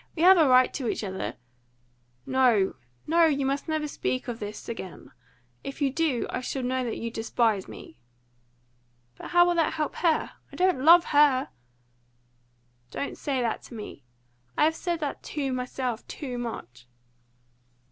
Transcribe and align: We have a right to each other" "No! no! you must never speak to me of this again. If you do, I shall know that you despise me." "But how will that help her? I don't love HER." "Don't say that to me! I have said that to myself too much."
We 0.15 0.23
have 0.23 0.39
a 0.39 0.47
right 0.47 0.73
to 0.73 0.87
each 0.87 1.03
other" 1.03 1.35
"No! 2.39 2.73
no! 3.05 3.25
you 3.25 3.45
must 3.45 3.67
never 3.67 3.87
speak 3.87 4.25
to 4.25 4.31
me 4.31 4.33
of 4.33 4.39
this 4.39 4.67
again. 4.67 5.11
If 5.63 5.79
you 5.79 5.91
do, 5.93 6.25
I 6.31 6.41
shall 6.41 6.63
know 6.63 6.83
that 6.83 6.97
you 6.97 7.11
despise 7.11 7.67
me." 7.67 7.99
"But 9.15 9.27
how 9.29 9.45
will 9.45 9.53
that 9.53 9.73
help 9.73 9.97
her? 9.97 10.31
I 10.51 10.55
don't 10.55 10.83
love 10.83 11.05
HER." 11.05 11.49
"Don't 12.89 13.15
say 13.15 13.41
that 13.41 13.61
to 13.65 13.75
me! 13.75 14.03
I 14.57 14.63
have 14.65 14.75
said 14.75 15.01
that 15.01 15.21
to 15.21 15.53
myself 15.53 16.07
too 16.07 16.39
much." 16.39 16.87